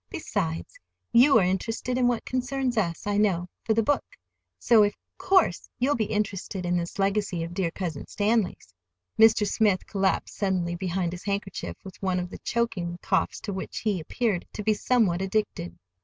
[0.09, 0.79] "Besides,
[1.11, 4.03] you are interested in what concerns us, I know—for the book;
[4.57, 8.73] so, of course, you'll be interested in this legacy of dear Cousin Stanley's."
[9.19, 9.47] Mr.
[9.47, 13.99] Smith collapsed suddenly behind his handkerchief, with one of the choking coughs to which he
[13.99, 15.77] appeared to be somewhat addicted.